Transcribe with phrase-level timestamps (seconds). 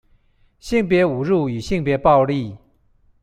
[0.59, 2.57] 性別侮辱與性別暴力